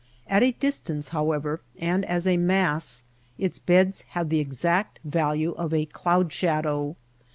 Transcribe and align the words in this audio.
At 0.25 0.41
a 0.41 0.53
dis 0.53 0.79
tance, 0.79 1.09
however, 1.09 1.61
and 1.79 2.03
as 2.05 2.25
a 2.25 2.35
mass, 2.35 3.03
its 3.37 3.59
beds 3.59 4.01
have 4.17 4.29
the 4.29 4.39
exact 4.39 4.97
value 5.05 5.51
of 5.51 5.75
a 5.75 5.85
cloud 5.85 6.33
shadow. 6.33 6.95